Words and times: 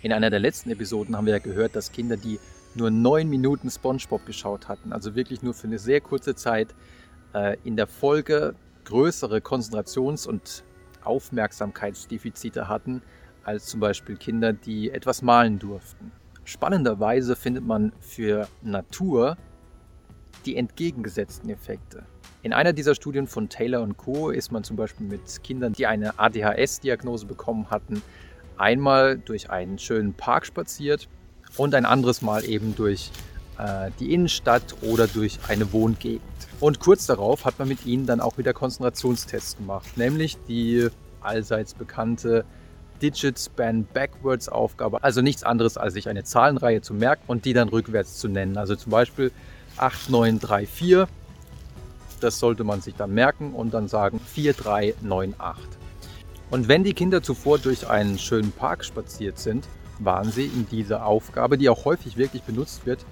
In 0.00 0.12
einer 0.12 0.30
der 0.30 0.38
letzten 0.38 0.70
Episoden 0.70 1.16
haben 1.16 1.26
wir 1.26 1.32
ja 1.32 1.38
gehört, 1.40 1.74
dass 1.74 1.90
Kinder, 1.90 2.16
die 2.16 2.38
nur 2.74 2.90
neun 2.90 3.28
Minuten 3.28 3.68
SpongeBob 3.68 4.24
geschaut 4.26 4.68
hatten, 4.68 4.92
also 4.92 5.16
wirklich 5.16 5.42
nur 5.42 5.54
für 5.54 5.66
eine 5.66 5.78
sehr 5.78 6.00
kurze 6.00 6.36
Zeit, 6.36 6.74
äh, 7.34 7.56
in 7.64 7.76
der 7.76 7.88
Folge 7.88 8.54
größere 8.84 9.38
Konzentrations- 9.38 10.26
und 10.26 10.62
Aufmerksamkeitsdefizite 11.02 12.68
hatten 12.68 13.02
als 13.42 13.66
zum 13.66 13.80
Beispiel 13.80 14.16
Kinder, 14.16 14.52
die 14.52 14.90
etwas 14.90 15.22
malen 15.22 15.58
durften. 15.58 16.12
Spannenderweise 16.44 17.34
findet 17.34 17.66
man 17.66 17.92
für 18.00 18.46
Natur 18.62 19.36
die 20.46 20.56
entgegengesetzten 20.56 21.50
Effekte. 21.50 22.04
In 22.42 22.52
einer 22.52 22.72
dieser 22.72 22.94
Studien 22.94 23.26
von 23.26 23.48
Taylor 23.48 23.82
und 23.82 23.96
Co. 23.96 24.30
ist 24.30 24.52
man 24.52 24.62
zum 24.62 24.76
Beispiel 24.76 25.06
mit 25.06 25.42
Kindern, 25.42 25.72
die 25.72 25.86
eine 25.86 26.18
ADHS-Diagnose 26.18 27.26
bekommen 27.26 27.68
hatten, 27.70 28.00
einmal 28.58 29.18
durch 29.18 29.50
einen 29.50 29.78
schönen 29.78 30.14
Park 30.14 30.46
spaziert 30.46 31.08
und 31.56 31.74
ein 31.74 31.86
anderes 31.86 32.22
Mal 32.22 32.44
eben 32.44 32.74
durch 32.76 33.10
äh, 33.58 33.90
die 33.98 34.12
Innenstadt 34.12 34.76
oder 34.82 35.06
durch 35.06 35.38
eine 35.48 35.72
Wohngegend. 35.72 36.22
Und 36.60 36.80
kurz 36.80 37.06
darauf 37.06 37.44
hat 37.44 37.58
man 37.58 37.68
mit 37.68 37.86
ihnen 37.86 38.06
dann 38.06 38.20
auch 38.20 38.38
wieder 38.38 38.52
Konzentrationstests 38.52 39.56
gemacht, 39.56 39.96
nämlich 39.96 40.36
die 40.48 40.88
allseits 41.20 41.74
bekannte 41.74 42.44
Digit 43.00 43.38
Span 43.38 43.84
Backwards 43.84 44.48
Aufgabe, 44.48 45.02
also 45.04 45.22
nichts 45.22 45.44
anderes 45.44 45.76
als 45.76 45.94
sich 45.94 46.08
eine 46.08 46.24
Zahlenreihe 46.24 46.82
zu 46.82 46.94
merken 46.94 47.22
und 47.26 47.44
die 47.44 47.52
dann 47.52 47.68
rückwärts 47.68 48.18
zu 48.18 48.28
nennen. 48.28 48.56
Also 48.56 48.74
zum 48.74 48.90
Beispiel 48.90 49.30
8934, 49.76 51.06
das 52.20 52.38
sollte 52.38 52.64
man 52.64 52.80
sich 52.80 52.94
dann 52.96 53.14
merken 53.14 53.54
und 53.54 53.72
dann 53.72 53.86
sagen 53.88 54.20
4398. 54.20 55.78
Und 56.50 56.66
wenn 56.66 56.82
die 56.82 56.94
Kinder 56.94 57.22
zuvor 57.22 57.58
durch 57.58 57.88
einen 57.88 58.18
schönen 58.18 58.52
Park 58.52 58.82
spaziert 58.84 59.38
sind, 59.38 59.66
waren 59.98 60.30
sie 60.30 60.46
in 60.46 60.66
dieser 60.66 61.04
Aufgabe, 61.04 61.58
die 61.58 61.68
auch 61.68 61.84
häufig 61.84 62.16
wirklich 62.16 62.42
benutzt 62.42 62.86
wird, 62.86 63.04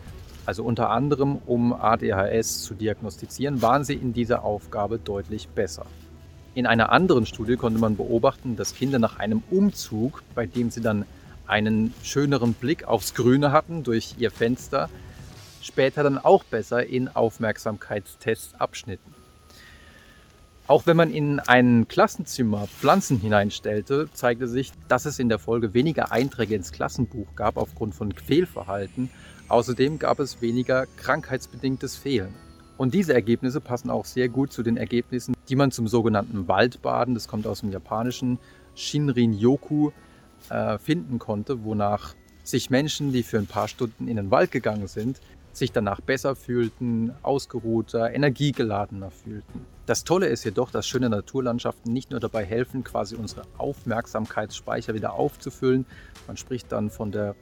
also 0.47 0.65
unter 0.65 0.91
anderem 0.91 1.37
um 1.45 1.75
ADHS 1.75 2.63
zu 2.63 2.75
diagnostizieren, 2.75 3.61
waren 3.61 3.85
sie 3.85 3.95
in 3.95 4.15
dieser 4.15 4.45
Aufgabe 4.45 4.99
deutlich 4.99 5.49
besser. 5.49 5.85
In 6.55 6.67
einer 6.67 6.91
anderen 6.93 7.27
Studie 7.27 7.57
konnte 7.57 7.79
man 7.79 7.97
beobachten, 7.97 8.57
dass 8.57 8.75
Kinder 8.75 8.99
nach 8.99 9.19
einem 9.19 9.43
Umzug, 9.51 10.23
bei 10.35 10.47
dem 10.47 10.71
sie 10.71 10.81
dann 10.81 11.05
einen 11.47 11.93
schöneren 12.03 12.55
Blick 12.55 12.85
aufs 12.85 13.13
Grüne 13.13 13.53
hatten 13.53 13.83
durch 13.83 14.15
ihr 14.19 14.31
Fenster, 14.31 14.89
später 15.61 16.03
dann 16.03 16.17
auch 16.17 16.45
besser 16.45 16.87
in 16.87 17.09
Aufmerksamkeitstests 17.09 18.59
abschnitten. 18.59 19.16
Auch 20.69 20.85
wenn 20.87 20.97
man 20.97 21.13
in 21.13 21.39
ein 21.39 21.87
Klassenzimmer 21.87 22.67
Pflanzen 22.67 23.21
hineinstellte, 23.21 24.09
zeigte 24.13 24.49
sich, 24.49 24.73
dass 24.89 25.05
es 25.05 25.21
in 25.21 25.29
der 25.29 25.39
Folge 25.39 25.75
weniger 25.75 26.11
Einträge 26.11 26.57
ins 26.57 26.73
Klassenbuch 26.73 27.37
gab 27.37 27.57
aufgrund 27.57 27.95
von 27.95 28.11
Fehlverhalten. 28.11 29.09
Außerdem 29.49 30.01
gab 30.01 30.19
es 30.19 30.43
weniger 30.43 30.87
krankheitsbedingtes 30.97 31.97
Fehlen. 31.97 32.35
Und 32.79 32.95
diese 32.95 33.15
Ergebnisse 33.15 33.61
passen 33.61 33.91
auch 33.91 34.05
sehr 34.05 34.29
gut 34.29 34.53
zu 34.53 34.65
den 34.65 34.77
Ergebnissen, 34.77 35.37
die 35.49 35.55
man 35.55 35.71
zum 35.71 35.87
sogenannten 35.87 36.49
Waldbaden, 36.49 37.15
das 37.15 37.29
kommt 37.29 37.47
aus 37.47 37.61
dem 37.61 37.71
japanischen 37.71 38.39
Shinrin-yoku, 38.75 39.93
äh, 40.51 40.79
finden 40.79 41.21
konnte, 41.21 41.63
wonach 41.63 42.15
sich 42.43 42.71
Menschen, 42.71 43.13
die 43.13 43.23
für 43.23 43.39
ein 43.39 43.47
paar 43.47 43.69
Stunden 43.69 44.09
in 44.09 44.17
den 44.17 44.33
Wald 44.33 44.51
gegangen 44.51 44.89
sind, 44.89 45.21
sich 45.57 45.73
danach 45.73 46.01
besser 46.01 46.37
fühlten, 46.37 47.15
ausgeruhter, 47.23 48.13
energiegeladener 48.13 49.11
fühlten. 49.11 49.67
Das 49.87 50.05
Tolle 50.05 50.27
ist 50.27 50.45
jedoch, 50.45 50.71
dass 50.71 50.87
schöne 50.87 51.09
Naturlandschaften 51.09 51.93
nicht 51.93 52.11
nur 52.11 52.21
dabei 52.21 52.45
helfen, 52.45 52.85
quasi 52.85 53.17
unsere 53.17 53.43
Aufmerksamkeitsspeicher 53.59 54.95
wieder 54.95 55.15
aufzufüllen, 55.15 55.87
man 56.27 56.37
spricht 56.37 56.73
dann 56.73 56.91
von 56.91 57.13
der 57.13 57.37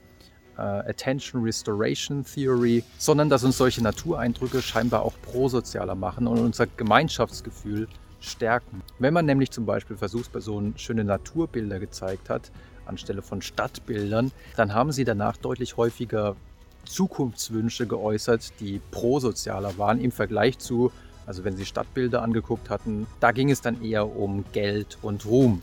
äh, 0.57 0.61
Attention 0.61 1.43
Restoration 1.43 2.23
Theory, 2.23 2.83
sondern 2.97 3.29
dass 3.29 3.43
uns 3.43 3.57
solche 3.57 3.83
Natureindrücke 3.83 4.61
scheinbar 4.61 5.01
auch 5.01 5.13
prosozialer 5.21 5.95
machen 5.95 6.27
und 6.27 6.39
unser 6.39 6.67
Gemeinschaftsgefühl 6.67 7.87
stärken. 8.19 8.81
Wenn 8.99 9.13
man 9.13 9.25
nämlich 9.25 9.51
zum 9.51 9.65
Beispiel 9.65 9.97
Versuchspersonen 9.97 10.77
schöne 10.77 11.03
Naturbilder 11.03 11.79
gezeigt 11.79 12.29
hat, 12.29 12.51
anstelle 12.85 13.21
von 13.21 13.41
Stadtbildern, 13.41 14.31
dann 14.55 14.73
haben 14.73 14.91
sie 14.91 15.03
danach 15.03 15.37
deutlich 15.37 15.77
häufiger 15.77 16.35
Zukunftswünsche 16.85 17.87
geäußert, 17.87 18.59
die 18.59 18.81
prosozialer 18.91 19.77
waren 19.77 19.99
im 19.99 20.11
Vergleich 20.11 20.57
zu, 20.59 20.91
also 21.25 21.43
wenn 21.43 21.57
Sie 21.57 21.65
Stadtbilder 21.65 22.21
angeguckt 22.21 22.69
hatten, 22.69 23.07
da 23.19 23.31
ging 23.31 23.49
es 23.49 23.61
dann 23.61 23.81
eher 23.81 24.15
um 24.15 24.45
Geld 24.51 24.97
und 25.01 25.25
Ruhm. 25.25 25.61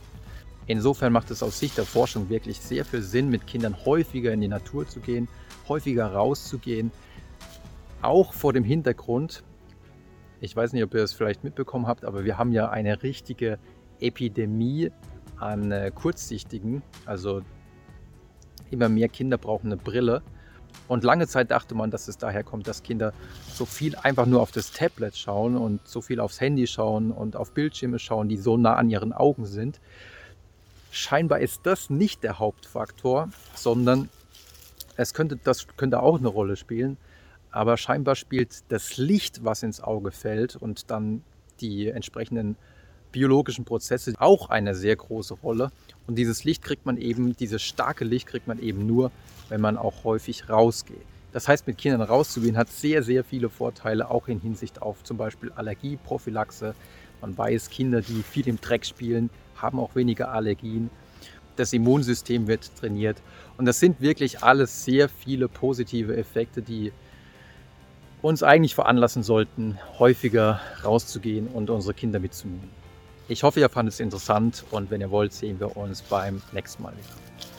Insofern 0.65 1.11
macht 1.11 1.31
es 1.31 1.43
aus 1.43 1.59
Sicht 1.59 1.77
der 1.77 1.85
Forschung 1.85 2.29
wirklich 2.29 2.59
sehr 2.59 2.85
viel 2.85 3.01
Sinn, 3.01 3.29
mit 3.29 3.47
Kindern 3.47 3.75
häufiger 3.85 4.31
in 4.31 4.41
die 4.41 4.47
Natur 4.47 4.87
zu 4.87 4.99
gehen, 4.99 5.27
häufiger 5.67 6.07
rauszugehen, 6.13 6.91
auch 8.01 8.33
vor 8.33 8.53
dem 8.53 8.63
Hintergrund, 8.63 9.43
ich 10.41 10.55
weiß 10.55 10.73
nicht, 10.73 10.83
ob 10.83 10.93
ihr 10.93 11.03
es 11.03 11.13
vielleicht 11.13 11.43
mitbekommen 11.43 11.87
habt, 11.87 12.03
aber 12.03 12.25
wir 12.25 12.37
haben 12.37 12.51
ja 12.51 12.69
eine 12.69 13.01
richtige 13.01 13.59
Epidemie 13.99 14.91
an 15.37 15.71
äh, 15.71 15.91
Kurzsichtigen, 15.93 16.81
also 17.05 17.41
immer 18.71 18.89
mehr 18.89 19.07
Kinder 19.07 19.37
brauchen 19.37 19.67
eine 19.67 19.77
Brille 19.77 20.21
und 20.87 21.03
lange 21.03 21.27
Zeit 21.27 21.51
dachte 21.51 21.75
man, 21.75 21.91
dass 21.91 22.07
es 22.07 22.17
daher 22.17 22.43
kommt, 22.43 22.67
dass 22.67 22.83
Kinder 22.83 23.13
so 23.53 23.65
viel 23.65 23.95
einfach 23.95 24.25
nur 24.25 24.41
auf 24.41 24.51
das 24.51 24.71
Tablet 24.71 25.17
schauen 25.17 25.55
und 25.57 25.87
so 25.87 26.01
viel 26.01 26.19
aufs 26.19 26.41
Handy 26.41 26.67
schauen 26.67 27.11
und 27.11 27.35
auf 27.35 27.51
Bildschirme 27.51 27.99
schauen, 27.99 28.29
die 28.29 28.37
so 28.37 28.57
nah 28.57 28.75
an 28.75 28.89
ihren 28.89 29.13
Augen 29.13 29.45
sind. 29.45 29.79
Scheinbar 30.91 31.39
ist 31.39 31.61
das 31.63 31.89
nicht 31.89 32.23
der 32.23 32.39
Hauptfaktor, 32.39 33.29
sondern 33.55 34.09
es 34.95 35.13
könnte, 35.13 35.37
das 35.43 35.67
könnte 35.77 36.01
auch 36.01 36.19
eine 36.19 36.27
Rolle 36.27 36.55
spielen. 36.55 36.97
Aber 37.51 37.77
scheinbar 37.77 38.15
spielt 38.15 38.63
das 38.69 38.97
Licht, 38.97 39.43
was 39.43 39.63
ins 39.63 39.81
Auge 39.81 40.11
fällt 40.11 40.55
und 40.55 40.89
dann 40.91 41.23
die 41.61 41.87
entsprechenden 41.87 42.55
biologischen 43.13 43.63
Prozesse 43.63 44.13
auch 44.19 44.49
eine 44.49 44.75
sehr 44.75 44.97
große 44.97 45.35
Rolle. 45.35 45.71
Und 46.05 46.15
dieses 46.15 46.43
Licht 46.43 46.61
kriegt 46.61 46.85
man 46.85 46.97
eben, 46.97 47.37
dieses 47.37 47.61
starke 47.61 48.03
Licht 48.03 48.27
kriegt 48.27 48.47
man 48.47 48.59
eben 48.59 48.85
nur, 48.85 49.11
wenn 49.47 49.61
man 49.61 49.77
auch 49.77 50.03
häufig 50.03 50.49
rausgeht. 50.49 51.05
Das 51.31 51.47
heißt, 51.47 51.65
mit 51.65 51.77
Kindern 51.77 52.01
rauszugehen 52.01 52.57
hat 52.57 52.69
sehr, 52.69 53.01
sehr 53.01 53.23
viele 53.23 53.49
Vorteile, 53.49 54.11
auch 54.11 54.27
in 54.27 54.41
Hinsicht 54.41 54.81
auf 54.81 55.03
zum 55.03 55.17
Beispiel 55.17 55.51
Allergieprophylaxe. 55.53 56.75
Man 57.21 57.37
weiß, 57.37 57.69
Kinder, 57.69 58.01
die 58.01 58.21
viel 58.21 58.47
im 58.49 58.59
Dreck 58.59 58.85
spielen, 58.85 59.29
haben 59.55 59.79
auch 59.79 59.95
weniger 59.95 60.31
Allergien. 60.31 60.89
Das 61.55 61.71
Immunsystem 61.71 62.47
wird 62.47 62.75
trainiert. 62.75 63.21
Und 63.57 63.65
das 63.65 63.79
sind 63.79 64.01
wirklich 64.01 64.43
alles 64.43 64.83
sehr 64.83 65.07
viele 65.07 65.47
positive 65.47 66.17
Effekte, 66.17 66.61
die 66.61 66.91
uns 68.21 68.41
eigentlich 68.41 68.75
veranlassen 68.75 69.21
sollten, 69.21 69.77
häufiger 69.99 70.61
rauszugehen 70.83 71.47
und 71.47 71.69
unsere 71.69 71.93
Kinder 71.93 72.19
mitzunehmen. 72.19 72.82
Ich 73.29 73.43
hoffe, 73.43 73.61
ihr 73.61 73.69
fandet 73.69 73.93
es 73.93 73.99
interessant 74.01 74.65
und 74.71 74.91
wenn 74.91 74.99
ihr 74.99 75.09
wollt, 75.09 75.31
sehen 75.31 75.59
wir 75.59 75.77
uns 75.77 76.01
beim 76.01 76.41
nächsten 76.51 76.83
Mal 76.83 76.91
wieder. 76.91 77.52